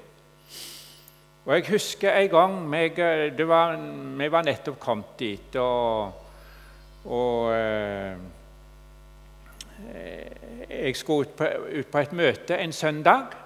Og 1.47 1.53
Jeg 1.55 1.69
husker 1.69 2.11
en 2.11 2.33
gang 2.33 2.57
meg, 2.67 2.99
var, 3.39 3.77
Vi 4.19 4.31
var 4.35 4.43
nettopp 4.43 4.81
kommet 4.83 5.15
dit, 5.21 5.57
og, 5.63 6.11
og 7.07 7.55
eh, 7.55 8.19
Jeg 10.67 10.97
skulle 10.99 11.29
ut 11.29 11.37
på, 11.39 11.53
ut 11.71 11.87
på, 11.87 11.99
et 12.03 12.13
møte 12.19 12.59
en 12.59 12.73
søndag. 12.73 13.46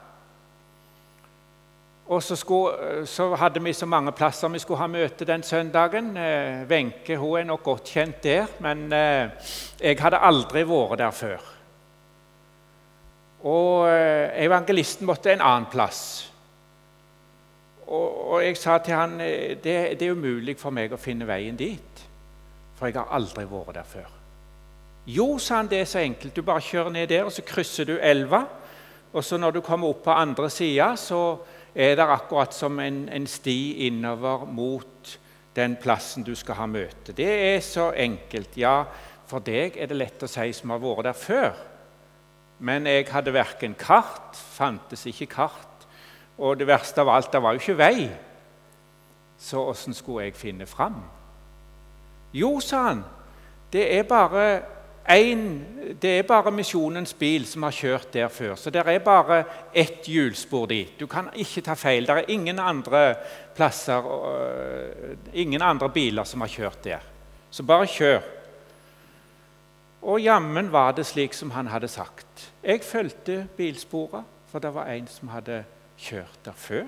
Og 2.10 2.22
så, 2.22 2.34
skulle, 2.36 3.06
så, 3.06 3.28
hadde 3.38 3.62
vi 3.62 3.72
så 3.72 3.86
mange 3.86 4.10
plasser 4.12 4.50
vi 4.50 4.58
skulle 4.58 4.80
ha 4.80 4.88
møte 4.90 5.24
den 5.24 5.44
søndagen. 5.46 6.16
Wenche 6.66 7.14
eh, 7.14 7.26
er 7.38 7.44
nok 7.46 7.62
godt 7.62 7.92
kjent 7.92 8.18
der, 8.24 8.48
men 8.58 8.88
eh, 8.92 9.30
jeg 9.78 10.00
hadde 10.00 10.18
aldri 10.18 10.64
vært 10.66 10.98
der 10.98 11.14
før. 11.14 11.44
Og 13.46 13.86
eh, 13.92 14.42
evangelisten 14.42 15.06
måtte 15.06 15.30
en 15.32 15.44
annen 15.44 15.68
plass. 15.70 16.00
Og, 17.86 18.32
og 18.32 18.42
jeg 18.42 18.58
sa 18.58 18.80
til 18.82 18.98
han 18.98 19.14
eh, 19.22 19.54
det, 19.62 19.76
det 20.00 20.08
er 20.08 20.18
umulig 20.18 20.56
for 20.58 20.74
meg 20.74 20.90
å 20.90 20.98
finne 20.98 21.30
veien 21.30 21.56
dit, 21.56 22.02
for 22.74 22.90
jeg 22.90 22.98
har 22.98 23.14
aldri 23.14 23.46
vært 23.46 23.78
der 23.78 23.86
før. 23.86 24.10
Jo, 25.06 25.38
sa 25.38 25.62
han, 25.62 25.70
det 25.70 25.84
er 25.84 25.88
så 25.88 26.02
enkelt. 26.02 26.34
Du 26.34 26.42
bare 26.42 26.66
kjører 26.66 26.90
ned 26.98 27.06
der, 27.14 27.24
og 27.30 27.32
så 27.32 27.46
krysser 27.46 27.86
du 27.86 27.94
elva. 28.02 28.44
Og 29.14 29.24
så 29.26 29.38
når 29.38 29.56
du 29.56 29.62
kommer 29.62 29.94
opp 29.94 30.04
på 30.04 30.14
andre 30.14 30.50
sida, 30.50 30.92
så 30.98 31.38
er 31.74 31.96
det 31.96 32.06
akkurat 32.06 32.54
som 32.54 32.78
en, 32.82 33.04
en, 33.08 33.26
sti 33.26 33.86
innover 33.86 34.46
mot 34.46 35.18
den 35.56 35.76
plassen 35.80 36.24
du 36.26 36.34
skal 36.38 36.58
ha 36.58 36.66
møte. 36.66 37.14
Det 37.16 37.28
er 37.28 37.60
så 37.64 37.90
enkelt. 37.92 38.56
Ja, 38.58 38.84
for 39.30 39.42
deg 39.44 39.76
er 39.78 39.90
det 39.90 39.98
lett 39.98 40.22
å 40.22 40.30
si 40.30 40.50
som 40.56 40.74
har 40.74 40.82
vært 40.82 41.06
der 41.10 41.18
før. 41.18 41.52
Men 42.60 42.86
jeg 42.86 43.08
hadde 43.08 43.32
verken 43.32 43.76
kart, 43.78 44.36
fantes 44.36 45.06
ikke 45.08 45.30
kart, 45.32 45.86
og 46.40 46.58
det 46.60 46.66
verste 46.68 47.00
av 47.00 47.08
alt, 47.12 47.30
det 47.32 47.40
var 47.42 47.54
jo 47.54 47.62
ikke 47.62 47.78
vei. 47.78 48.10
Så 49.40 49.62
åssen 49.70 49.96
skulle 49.96 50.26
jeg 50.26 50.36
finne 50.36 50.66
fram? 50.68 50.98
Jo, 52.36 52.58
sa 52.60 52.82
han, 52.90 53.02
det 53.72 53.86
er 53.96 54.04
bare 54.08 54.44
en, 55.08 55.66
det 56.02 56.10
er 56.18 56.26
bare 56.28 56.52
Misjonens 56.54 57.14
bil 57.18 57.46
som 57.48 57.64
har 57.66 57.74
kjørt 57.74 58.12
der 58.14 58.28
før, 58.28 58.54
så 58.54 58.70
det 58.70 58.82
er 58.84 58.98
bare 59.04 59.44
ett 59.74 60.08
hjulspor 60.08 60.66
dit. 60.70 60.92
Du 61.00 61.06
kan 61.06 61.30
ikke 61.34 61.64
ta 61.66 61.74
feil. 61.74 62.06
Det 62.06 62.16
er 62.16 62.28
ingen 62.28 62.58
andre 62.58 63.14
plasser, 63.56 64.04
øh, 64.06 65.16
ingen 65.32 65.62
andre 65.62 65.88
biler 65.88 66.24
som 66.24 66.40
har 66.40 66.48
kjørt 66.48 66.84
der. 66.84 67.00
Så 67.50 67.62
bare 67.62 67.86
kjør. 67.86 68.20
Og 70.02 70.20
jammen 70.20 70.72
var 70.72 70.92
det 70.92 71.06
slik 71.06 71.34
som 71.34 71.50
han 71.50 71.66
hadde 71.66 71.88
sagt. 71.88 72.52
Jeg 72.62 72.84
fulgte 72.84 73.46
bilsporet, 73.56 74.24
for 74.48 74.58
det 74.58 74.74
var 74.74 74.86
en 74.92 75.08
som 75.08 75.28
hadde 75.28 75.64
kjørt 75.98 76.44
der 76.44 76.56
før. 76.56 76.86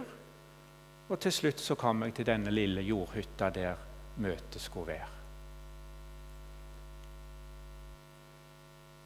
Og 1.08 1.20
til 1.20 1.32
slutt 1.32 1.60
så 1.60 1.74
kom 1.74 2.02
jeg 2.02 2.14
til 2.14 2.26
denne 2.26 2.50
lille 2.50 2.80
jordhytta 2.80 3.50
der 3.50 3.74
møtet 4.16 4.60
skulle 4.60 4.94
være. 4.94 5.21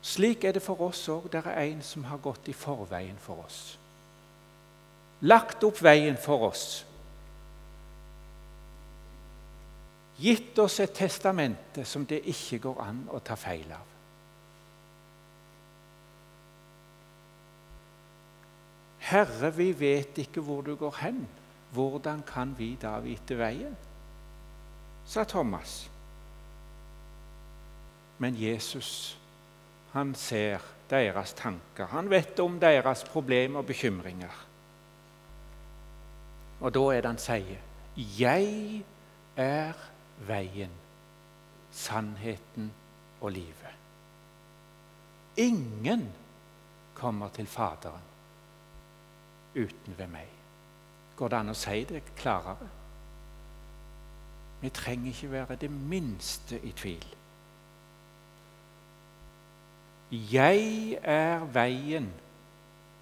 Slik 0.06 0.44
er 0.44 0.54
det 0.54 0.62
for 0.62 0.80
oss 0.86 1.00
òg. 1.10 1.26
Det 1.32 1.42
er 1.42 1.64
en 1.66 1.80
som 1.82 2.04
har 2.06 2.20
gått 2.22 2.46
i 2.46 2.54
forveien 2.54 3.18
for 3.18 3.42
oss. 3.42 3.78
Lagt 5.26 5.64
opp 5.66 5.80
veien 5.82 6.18
for 6.20 6.46
oss. 6.46 6.84
Gitt 10.22 10.58
oss 10.62 10.78
et 10.80 10.94
testamente 10.94 11.84
som 11.84 12.06
det 12.06 12.22
ikke 12.30 12.60
går 12.68 12.78
an 12.86 13.02
å 13.10 13.18
ta 13.24 13.34
feil 13.34 13.74
av. 13.74 13.90
Herre, 19.10 19.50
vi 19.58 19.72
vet 19.74 20.22
ikke 20.22 20.42
hvor 20.42 20.62
du 20.62 20.74
går 20.78 21.02
hen. 21.02 21.20
Hvordan 21.74 22.22
kan 22.26 22.54
vi 22.58 22.76
da 22.80 22.98
vite 23.02 23.38
veien? 23.38 23.76
sa 25.06 25.22
Thomas. 25.24 25.84
Men 28.18 28.34
Jesus 28.34 29.18
han 29.96 30.14
ser 30.14 30.60
deres 30.90 31.32
tanker. 31.32 31.88
Han 31.88 32.10
vet 32.12 32.38
om 32.44 32.58
deres 32.60 33.04
problemer 33.08 33.62
og 33.62 33.66
bekymringer. 33.70 34.42
Og 36.60 36.74
da 36.74 36.82
er 36.92 37.00
det 37.00 37.10
han 37.10 37.18
sier, 37.18 37.60
'Jeg 37.96 38.84
er 39.36 39.72
veien, 40.28 40.70
sannheten 41.70 42.72
og 43.20 43.32
livet'. 43.32 43.76
Ingen 45.36 46.12
kommer 46.94 47.28
til 47.28 47.46
Faderen 47.46 48.06
uten 49.54 49.98
ved 49.98 50.06
meg. 50.06 50.28
Går 51.16 51.28
det 51.28 51.36
an 51.36 51.48
å 51.48 51.54
si 51.54 51.84
det 51.84 52.02
klarere? 52.16 52.68
Vi 54.60 54.68
trenger 54.68 55.08
ikke 55.08 55.30
være 55.30 55.56
det 55.56 55.70
minste 55.70 56.60
i 56.64 56.72
tvil. 56.72 57.15
Jeg 60.10 60.98
er 61.02 61.44
veien, 61.44 62.12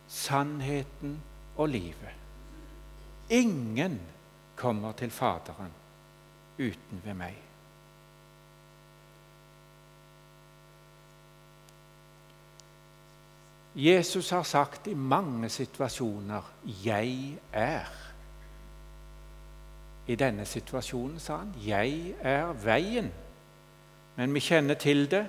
sannheten 0.09 1.23
og 1.57 1.69
livet. 1.69 2.15
Ingen 3.31 4.01
kommer 4.57 4.93
til 4.93 5.11
Faderen 5.11 5.73
uten 6.59 7.03
ved 7.05 7.15
meg. 7.15 7.35
Jesus 13.75 14.31
har 14.31 14.43
sagt 14.43 14.87
i 14.87 14.95
mange 14.95 15.49
situasjoner 15.49 16.53
'Jeg 16.65 17.39
er'. 17.53 18.13
I 20.07 20.15
denne 20.15 20.45
situasjonen 20.45 21.19
sa 21.21 21.37
han 21.37 21.55
'Jeg 21.57 22.15
er 22.21 22.53
veien'. 22.53 23.13
Men 24.17 24.35
vi 24.35 24.41
kjenner 24.41 24.75
til 24.75 25.11
det 25.11 25.27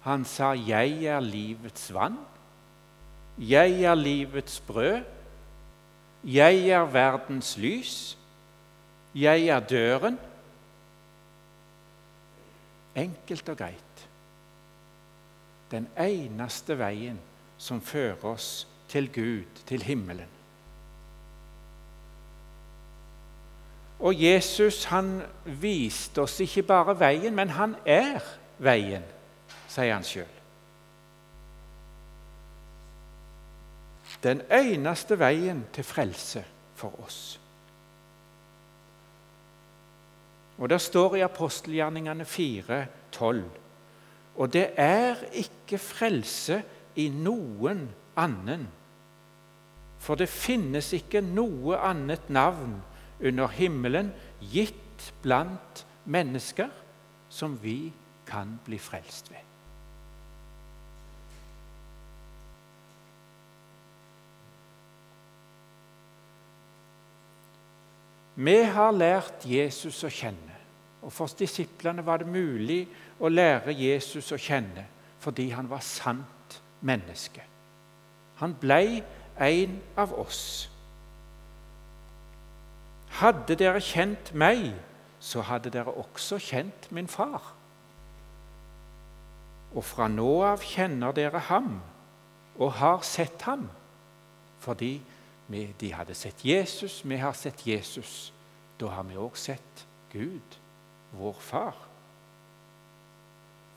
han 0.00 0.24
sa, 0.24 0.52
'Jeg 0.52 1.04
er 1.04 1.20
livets 1.20 1.94
vann'. 1.94 2.26
'Jeg 3.38 3.82
er 3.82 3.94
livets 3.94 4.60
brød'. 4.60 5.04
'Jeg 6.24 6.68
er 6.68 6.84
verdens 6.84 7.56
lys'. 7.56 8.16
'Jeg 9.14 9.46
er 9.46 9.60
døren'. 9.60 10.18
Enkelt 12.96 13.48
og 13.48 13.56
greit. 13.56 14.08
Den 15.70 15.88
eneste 15.98 16.78
veien 16.78 17.20
som 17.58 17.80
fører 17.80 18.24
oss 18.24 18.68
til 18.88 19.12
Gud, 19.12 19.62
til 19.66 19.82
himmelen. 19.82 20.28
Og 23.98 24.22
Jesus 24.22 24.84
han 24.84 25.22
viste 25.44 26.22
oss 26.22 26.40
ikke 26.40 26.62
bare 26.62 27.00
veien, 27.00 27.34
men 27.34 27.50
han 27.50 27.76
er 27.86 28.20
veien 28.58 29.04
sier 29.70 29.94
han 29.94 30.06
sjøl. 30.06 30.36
Den 34.20 34.42
eneste 34.52 35.16
veien 35.20 35.62
til 35.72 35.86
frelse 35.86 36.42
for 36.76 36.98
oss. 37.04 37.38
Og 40.60 40.68
Det 40.68 40.80
står 40.80 41.16
i 41.16 41.24
apostelgjerningene 41.24 42.24
4, 42.24 42.86
12. 43.12 43.44
Og 44.36 44.52
det 44.52 44.66
er 44.76 45.16
ikke 45.32 45.78
frelse 45.78 46.62
i 46.96 47.08
noen 47.08 47.86
annen. 48.16 48.66
For 50.00 50.20
det 50.20 50.28
finnes 50.28 50.92
ikke 50.96 51.20
noe 51.24 51.78
annet 51.80 52.28
navn 52.28 52.76
under 53.20 53.48
himmelen 53.56 54.12
gitt 54.40 55.12
blant 55.22 55.84
mennesker 56.04 56.68
som 57.28 57.56
vi 57.62 57.92
kan 58.28 58.58
bli 58.64 58.78
frelst 58.78 59.30
ved. 59.30 59.49
Vi 68.34 68.56
har 68.62 68.92
lært 68.94 69.44
Jesus 69.44 70.04
å 70.06 70.10
kjenne, 70.12 70.56
og 71.02 71.12
for 71.12 71.32
disiplene 71.38 72.04
var 72.06 72.22
det 72.22 72.30
mulig 72.30 72.84
å 73.20 73.28
lære 73.28 73.74
Jesus 73.74 74.32
å 74.32 74.38
kjenne 74.40 74.86
fordi 75.20 75.50
han 75.52 75.66
var 75.68 75.82
sant 75.84 76.54
menneske. 76.80 77.42
Han 78.40 78.54
blei 78.56 79.02
en 79.36 79.74
av 80.00 80.14
oss. 80.16 80.70
Hadde 83.20 83.56
dere 83.60 83.82
kjent 83.84 84.32
meg, 84.32 84.70
så 85.20 85.42
hadde 85.44 85.72
dere 85.74 85.92
også 85.92 86.38
kjent 86.40 86.88
min 86.94 87.08
far. 87.08 87.50
Og 89.76 89.84
fra 89.84 90.08
nå 90.08 90.30
av 90.48 90.64
kjenner 90.64 91.12
dere 91.12 91.42
ham 91.50 91.74
og 92.56 92.72
har 92.80 93.04
sett 93.04 93.44
ham, 93.44 93.68
fordi 94.60 94.94
de 95.50 95.92
hadde 95.92 96.14
sett 96.14 96.44
Jesus, 96.44 97.00
vi 97.04 97.16
har 97.16 97.32
sett 97.32 97.66
Jesus. 97.66 98.32
Da 98.80 98.86
har 98.94 99.04
vi 99.04 99.18
òg 99.18 99.36
sett 99.36 99.86
Gud, 100.12 100.58
vår 101.12 101.38
far. 101.40 101.76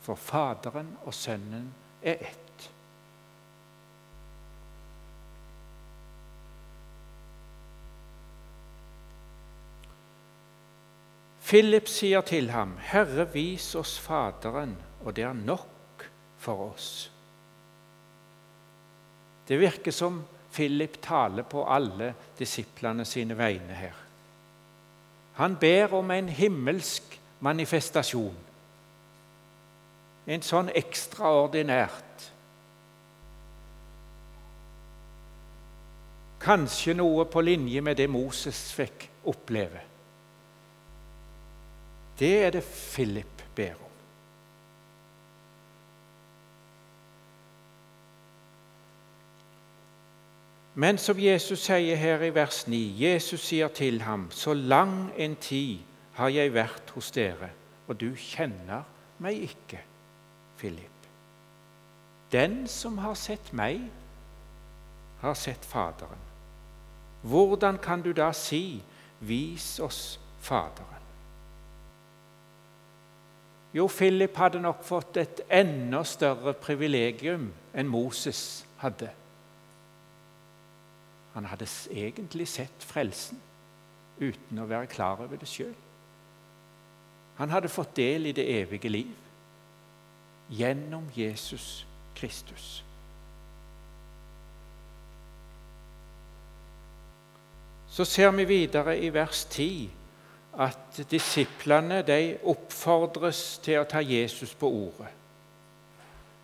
For 0.03 0.19
Faderen 0.19 0.93
og 1.05 1.13
Sønnen 1.13 1.71
er 2.03 2.21
ett. 2.21 2.69
Philip 11.43 11.87
sier 11.87 12.21
til 12.21 12.49
ham, 12.49 12.77
'Herre, 12.77 13.27
vis 13.33 13.75
oss 13.75 13.99
Faderen, 13.99 14.77
og 15.05 15.15
det 15.15 15.23
er 15.23 15.33
nok 15.33 16.09
for 16.37 16.71
oss.' 16.73 17.11
Det 19.47 19.59
virker 19.59 19.91
som 19.91 20.23
Philip 20.53 21.01
taler 21.01 21.43
på 21.49 21.65
alle 21.65 22.13
disiplene 22.39 23.05
sine 23.05 23.37
vegne 23.37 23.73
her. 23.73 23.99
Han 25.33 25.55
ber 25.57 25.93
om 25.97 26.11
en 26.11 26.29
himmelsk 26.29 27.19
manifestasjon. 27.41 28.37
En 30.27 30.45
sånn 30.45 30.69
ekstraordinært. 30.77 32.27
Kanskje 36.43 36.93
noe 36.95 37.25
på 37.31 37.41
linje 37.41 37.81
med 37.81 37.97
det 37.97 38.09
Moses 38.11 38.59
fikk 38.75 39.07
oppleve. 39.31 39.81
Det 42.19 42.33
er 42.45 42.53
det 42.53 42.63
Philip 42.67 43.41
ber 43.55 43.73
om. 43.79 43.82
Men 50.75 50.97
som 50.97 51.19
Jesus 51.19 51.67
sier 51.67 51.95
her 51.95 52.23
i 52.25 52.31
vers 52.33 52.63
9, 52.67 52.77
Jesus 52.97 53.41
sier 53.45 53.67
til 53.67 54.01
ham, 54.01 54.31
så 54.31 54.53
lang 54.53 55.11
en 55.17 55.35
tid 55.35 55.83
har 56.17 56.33
jeg 56.33 56.53
vært 56.53 56.89
hos 56.95 57.11
dere, 57.13 57.51
og 57.87 57.99
du 58.01 58.09
kjenner 58.17 58.81
meg 59.21 59.45
ikke, 59.45 59.83
Philip. 60.57 60.89
Den 62.33 62.63
som 62.67 62.97
har 62.97 63.13
sett 63.13 63.53
meg, 63.53 63.83
har 65.21 65.37
sett 65.37 65.65
Faderen. 65.65 66.25
Hvordan 67.21 67.77
kan 67.77 68.01
du 68.01 68.11
da 68.11 68.31
si 68.31 68.83
'vis 69.19 69.79
oss 69.79 70.19
Faderen'? 70.41 71.03
Jo, 73.73 73.87
Philip 73.87 74.35
hadde 74.37 74.61
nok 74.61 74.83
fått 74.83 75.17
et 75.17 75.41
enda 75.49 76.03
større 76.03 76.53
privilegium 76.53 77.53
enn 77.73 77.87
Moses 77.87 78.65
hadde. 78.77 79.09
Han 81.33 81.45
hadde 81.45 81.67
egentlig 81.91 82.47
sett 82.47 82.85
frelsen 82.85 83.39
uten 84.21 84.59
å 84.61 84.69
være 84.69 84.87
klar 84.91 85.21
over 85.23 85.39
det 85.41 85.49
sjøl. 85.49 85.73
Han 87.39 87.49
hadde 87.49 87.71
fått 87.73 87.95
del 87.97 88.29
i 88.29 88.35
det 88.35 88.45
evige 88.61 88.91
liv 88.91 89.13
gjennom 90.53 91.07
Jesus 91.15 91.85
Kristus. 92.15 92.83
Så 97.93 98.05
ser 98.05 98.31
vi 98.31 98.45
videre 98.45 98.97
i 98.99 99.09
vers 99.13 99.45
10 99.49 99.89
at 100.61 101.01
disiplene 101.11 102.01
de 102.05 102.37
oppfordres 102.49 103.59
til 103.65 103.81
å 103.81 103.89
ta 103.89 104.01
Jesus 104.01 104.53
på 104.57 104.69
ordet. 104.69 105.09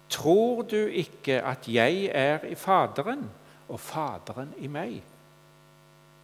Tror 0.10 0.64
du 0.66 0.88
ikke 0.90 1.42
at 1.46 1.68
jeg 1.70 2.10
er 2.14 2.46
i 2.50 2.56
Faderen? 2.58 3.28
Og 3.70 3.80
Faderen 3.80 4.54
i 4.58 4.68
meg. 4.68 5.00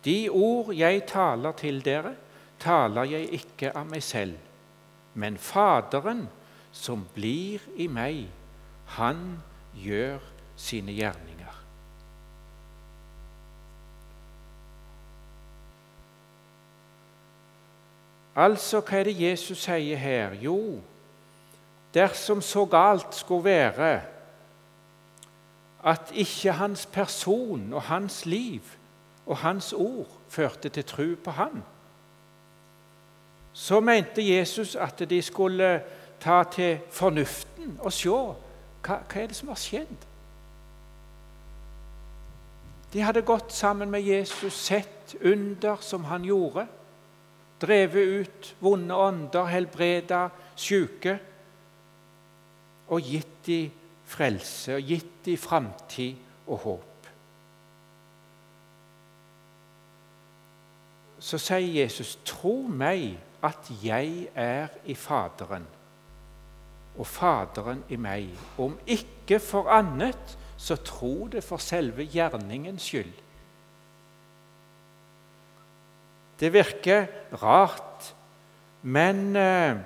De 0.06 0.30
ord 0.30 0.74
jeg 0.74 1.06
taler 1.10 1.56
til 1.58 1.82
dere, 1.86 2.16
taler 2.60 3.08
jeg 3.10 3.30
ikke 3.40 3.72
av 3.76 3.88
meg 3.90 4.04
selv, 4.06 4.38
men 5.14 5.38
Faderen 5.38 6.26
som 6.76 7.06
blir 7.16 7.64
i 7.80 7.88
meg, 7.88 8.26
han 8.98 9.22
gjør 9.80 10.20
sine 10.60 10.94
gjerninger. 10.94 11.36
Altså, 18.36 18.82
hva 18.84 19.00
er 19.00 19.08
det 19.08 19.16
Jesus 19.16 19.64
sier 19.64 19.96
her? 19.98 20.36
Jo, 20.44 20.82
dersom 21.96 22.42
så 22.44 22.66
galt 22.68 23.16
skulle 23.16 23.48
være 23.48 24.15
at 25.86 26.12
ikke 26.14 26.52
hans 26.52 26.86
person 26.86 27.74
og 27.74 27.82
hans 27.82 28.26
liv 28.26 28.62
og 29.26 29.38
hans 29.38 29.74
ord 29.74 30.10
førte 30.30 30.70
til 30.70 30.86
tro 30.86 31.08
på 31.24 31.32
han. 31.32 31.64
Så 33.54 33.80
mente 33.80 34.36
Jesus 34.36 34.76
at 34.76 35.04
de 35.10 35.22
skulle 35.22 35.84
ta 36.20 36.44
til 36.52 36.80
fornuften 36.92 37.78
og 37.80 37.94
se 37.94 38.10
hva, 38.10 38.98
hva 38.98 39.22
er 39.22 39.30
det 39.30 39.38
som 39.38 39.54
har 39.54 39.62
skjedd. 39.62 40.10
De 42.94 43.04
hadde 43.04 43.26
gått 43.28 43.54
sammen 43.54 43.92
med 43.92 44.06
Jesus, 44.06 44.54
sett 44.54 45.16
under 45.24 45.82
som 45.84 46.06
han 46.08 46.26
gjorde, 46.26 46.66
drevet 47.62 48.22
ut 48.22 48.52
vonde 48.60 48.96
ånder, 48.96 49.50
helbreda 49.52 50.28
syke 50.56 51.18
og 52.88 53.02
gitt 53.02 53.42
dem 53.48 53.85
frelse 54.06 54.76
og 54.76 54.86
gitt 54.86 55.26
dem 55.26 55.38
framtid 55.38 56.20
og 56.48 56.58
håp. 56.66 56.92
Så 61.20 61.38
sier 61.42 61.82
Jesus, 61.82 62.20
'Tro 62.26 62.68
meg 62.70 63.18
at 63.44 63.72
jeg 63.84 64.28
er 64.36 64.68
i 64.86 64.94
Faderen, 64.94 65.66
og 66.98 67.08
Faderen 67.08 67.84
i 67.90 67.96
meg.' 67.96 68.38
Om 68.58 68.78
ikke 68.86 69.40
for 69.40 69.70
annet, 69.70 70.38
så 70.58 70.76
tro 70.76 71.28
det 71.28 71.44
for 71.44 71.58
selve 71.58 72.06
gjerningens 72.06 72.84
skyld. 72.84 73.14
Det 76.40 76.54
virker 76.54 77.08
rart, 77.42 78.16
men 78.82 79.36
eh, 79.36 79.78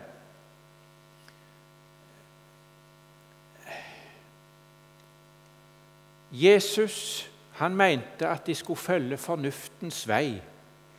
Jesus 6.31 7.29
han 7.59 7.75
mente 7.75 8.27
at 8.27 8.47
de 8.47 8.55
skulle 8.55 8.79
følge 8.79 9.17
fornuftens 9.17 10.07
vei 10.07 10.41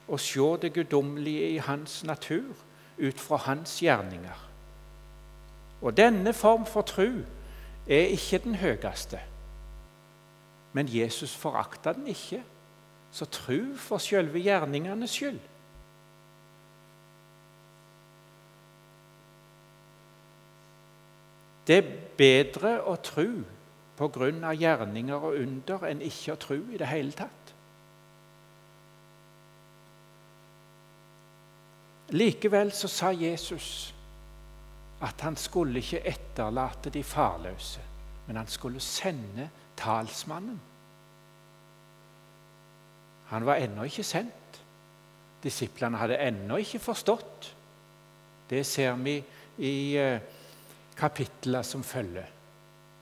og 0.09 0.21
se 0.21 0.41
det 0.63 0.75
guddommelige 0.75 1.51
i 1.51 1.57
hans 1.57 2.05
natur 2.05 2.55
ut 2.99 3.21
fra 3.21 3.37
hans 3.37 3.79
gjerninger. 3.81 4.49
Og 5.83 5.97
denne 5.97 6.33
form 6.33 6.67
for 6.67 6.83
tro 6.83 7.09
er 7.89 8.11
ikke 8.13 8.39
den 8.39 8.55
høyeste. 8.55 9.21
Men 10.73 10.89
Jesus 10.89 11.37
forakta 11.37 11.93
den 11.93 12.07
ikke, 12.07 12.43
så 13.11 13.25
tro 13.25 13.77
for 13.77 13.99
selve 13.99 14.39
gjerningenes 14.39 15.11
skyld. 15.11 15.41
Det 21.67 21.77
er 21.77 21.91
bedre 22.19 22.81
å 22.83 22.97
tro 22.97 23.27
av 24.01 24.57
gjerninger 24.57 25.27
og 25.29 25.37
under 25.43 25.87
enn 25.91 26.03
ikke 26.05 26.35
å 26.35 26.41
tro 26.41 26.59
i 26.73 26.79
det 26.81 26.89
hele 26.89 27.13
tatt. 27.17 27.55
Likevel 32.11 32.73
så 32.75 32.89
sa 32.91 33.13
Jesus 33.15 33.93
at 35.01 35.23
han 35.25 35.37
skulle 35.39 35.79
ikke 35.79 36.03
etterlate 36.11 36.91
de 36.93 37.03
farløse, 37.07 37.81
men 38.27 38.41
han 38.41 38.51
skulle 38.51 38.83
sende 38.83 39.47
talsmannen. 39.79 40.59
Han 43.31 43.47
var 43.47 43.63
ennå 43.63 43.87
ikke 43.87 44.05
sendt. 44.05 44.59
Disiplene 45.41 46.01
hadde 46.01 46.19
ennå 46.19 46.59
ikke 46.61 46.83
forstått. 46.83 47.53
Det 48.51 48.65
ser 48.67 48.99
vi 48.99 49.21
i 49.63 49.75
eh, 49.97 50.21
kapitlene 50.99 51.63
som 51.65 51.85
følger. 51.87 52.40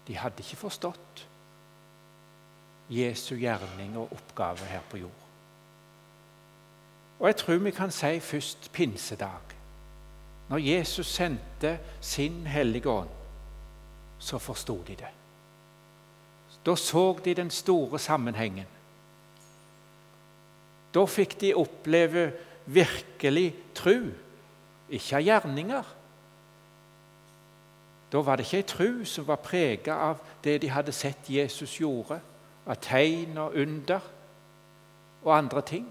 De 0.09 0.17
hadde 0.17 0.43
ikke 0.43 0.57
forstått 0.57 1.25
Jesu 2.89 3.35
gjerning 3.37 3.97
og 4.01 4.13
oppgave 4.17 4.65
her 4.71 4.85
på 4.91 5.03
jord. 5.03 5.25
Og 7.19 7.27
jeg 7.29 7.37
tror 7.37 7.61
vi 7.61 7.75
kan 7.75 7.93
si 7.93 8.21
først 8.21 8.71
pinsedag. 8.73 9.55
Når 10.49 10.59
Jesus 10.65 11.07
sendte 11.07 11.79
sin 12.01 12.47
Hellige 12.47 12.89
Ånd, 12.89 13.11
så 14.19 14.39
forsto 14.39 14.79
de 14.87 14.97
det. 14.97 15.11
Da 16.67 16.75
så 16.77 17.19
de 17.25 17.35
den 17.35 17.51
store 17.51 17.99
sammenhengen. 17.99 18.67
Da 20.95 21.05
fikk 21.05 21.37
de 21.41 21.53
oppleve 21.55 22.31
virkelig 22.67 23.53
tru, 23.75 24.09
ikke 24.89 25.17
av 25.17 25.23
gjerninger, 25.23 25.95
da 28.13 28.19
var 28.25 28.37
det 28.37 28.47
ikke 28.47 28.57
ei 28.57 28.63
tru 28.63 29.05
som 29.05 29.27
var 29.29 29.43
prega 29.45 29.95
av 30.09 30.21
det 30.45 30.63
de 30.63 30.71
hadde 30.73 30.93
sett 30.97 31.29
Jesus 31.29 31.77
gjorde, 31.81 32.21
av 32.67 32.81
tegn 32.81 33.37
og 33.39 33.57
under 33.57 34.01
og 35.25 35.37
andre 35.37 35.63
ting. 35.63 35.87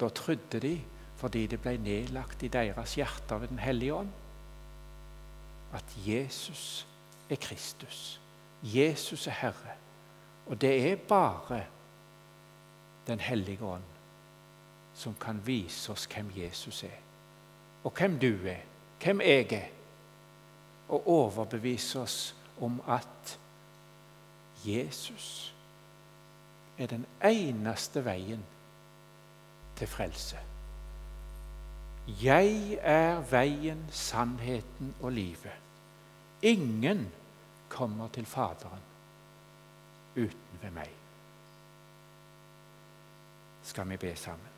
Da 0.00 0.08
trodde 0.08 0.60
de, 0.60 0.74
fordi 1.16 1.46
det 1.46 1.60
ble 1.62 1.76
nedlagt 1.80 2.42
i 2.42 2.50
deres 2.52 2.94
hjerter 2.98 3.38
ved 3.38 3.48
Den 3.48 3.58
hellige 3.58 3.94
ånd, 3.94 4.10
at 5.72 5.96
Jesus 6.06 6.86
er 7.30 7.36
Kristus. 7.36 8.20
Jesus 8.62 9.26
er 9.26 9.30
Herre. 9.30 9.76
Og 10.46 10.60
det 10.60 10.92
er 10.92 10.96
bare 10.96 11.64
Den 13.06 13.20
hellige 13.20 13.64
ånd 13.64 13.82
som 14.94 15.14
kan 15.14 15.46
vise 15.46 15.92
oss 15.92 16.06
hvem 16.06 16.32
Jesus 16.36 16.82
er, 16.82 16.98
og 17.84 17.92
hvem 17.92 18.18
du 18.18 18.46
er, 18.48 18.64
hvem 19.02 19.20
jeg 19.20 19.52
er 19.52 19.75
og 20.88 21.08
overbevise 21.08 22.00
oss 22.00 22.34
om 22.60 22.80
at 22.88 23.38
Jesus 24.64 25.54
er 26.78 26.86
den 26.86 27.06
eneste 27.24 28.04
veien 28.04 28.42
til 29.76 29.88
frelse. 29.88 30.38
Jeg 32.22 32.78
er 32.80 33.20
veien, 33.30 33.86
sannheten 33.90 34.94
og 35.00 35.12
livet. 35.12 35.52
Ingen 36.42 37.12
kommer 37.68 38.08
til 38.08 38.26
Faderen 38.26 38.84
uten 40.16 40.62
ved 40.62 40.70
meg. 40.70 40.92
Skal 43.66 43.88
vi 43.90 43.96
be 43.96 44.14
sammen? 44.16 44.52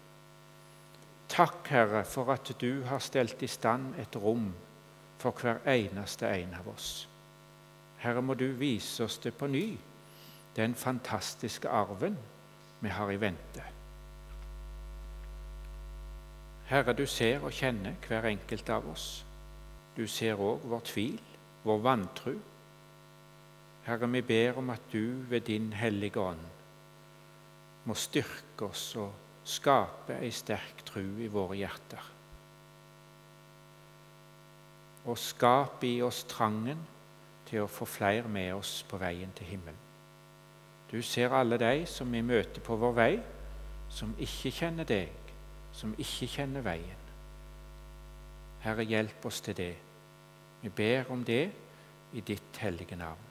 Takk, 1.29 1.69
Herre, 1.69 2.05
for 2.05 2.33
at 2.33 2.53
du 2.61 2.83
har 2.85 2.99
stelt 2.99 3.43
i 3.43 3.47
stand 3.47 3.95
et 4.01 4.17
rom 4.17 4.53
for 5.19 5.35
hver 5.43 5.63
eneste 5.67 6.29
en 6.29 6.55
av 6.55 6.69
oss. 6.69 7.09
Herre, 7.99 8.23
må 8.23 8.35
du 8.35 8.47
vise 8.55 9.05
oss 9.05 9.19
det 9.19 9.35
på 9.35 9.47
ny, 9.47 9.77
den 10.57 10.75
fantastiske 10.75 11.69
arven 11.69 12.19
vi 12.81 12.89
har 12.89 13.11
i 13.11 13.21
vente. 13.21 13.65
Herre, 16.69 16.93
du 16.93 17.07
ser 17.07 17.43
og 17.43 17.53
kjenner 17.53 17.97
hver 18.07 18.29
enkelt 18.29 18.71
av 18.71 18.87
oss. 18.91 19.25
Du 19.97 20.07
ser 20.07 20.39
òg 20.39 20.67
vår 20.69 20.85
tvil, 20.87 21.19
vår 21.65 21.83
vantru. 21.83 22.37
Herre, 23.87 24.11
vi 24.13 24.23
ber 24.23 24.61
om 24.61 24.71
at 24.71 24.93
du 24.93 25.25
ved 25.31 25.49
din 25.49 25.73
hellige 25.73 26.21
ånd 26.21 26.47
må 27.89 27.97
styrke 27.97 28.69
oss 28.69 28.85
og 29.01 29.47
skape 29.49 30.19
ei 30.21 30.31
sterk 30.35 30.85
tru 30.85 31.05
i 31.25 31.29
våre 31.33 31.57
hjerter. 31.57 32.05
Og 35.07 35.19
skap 35.19 35.85
i 35.85 36.01
oss 36.03 36.25
trangen 36.29 36.81
til 37.49 37.63
å 37.63 37.71
få 37.71 37.87
flere 37.89 38.29
med 38.29 38.53
oss 38.55 38.83
på 38.89 38.99
veien 39.01 39.31
til 39.37 39.47
himmelen. 39.47 39.85
Du 40.91 41.03
ser 41.03 41.35
alle 41.37 41.59
de 41.61 41.87
som 41.87 42.13
vi 42.13 42.23
møter 42.25 42.65
på 42.65 42.77
vår 42.77 42.95
vei, 42.97 43.13
som 43.93 44.15
ikke 44.19 44.53
kjenner 44.53 44.89
deg, 44.89 45.13
som 45.73 45.95
ikke 45.99 46.29
kjenner 46.33 46.65
veien. 46.65 47.05
Herre, 48.65 48.85
hjelp 48.85 49.27
oss 49.29 49.41
til 49.45 49.57
det. 49.57 49.75
Vi 50.63 50.69
ber 50.69 51.13
om 51.13 51.25
det 51.25 51.45
i 52.13 52.21
ditt 52.21 52.57
hellige 52.61 52.97
navn. 52.97 53.28